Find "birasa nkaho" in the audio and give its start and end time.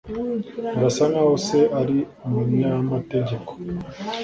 0.75-1.33